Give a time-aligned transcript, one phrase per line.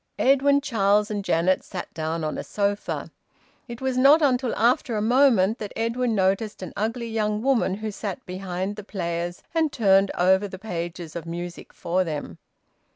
[0.17, 3.11] Edwin, Charles, and Janet sat down on a sofa.
[3.67, 7.91] It was not until after a moment that Edwin noticed an ugly young woman who
[7.91, 12.39] sat behind the players and turned over the pages of music for them.